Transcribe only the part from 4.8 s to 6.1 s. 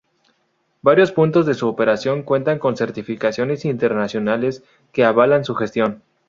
que avalan su gestión.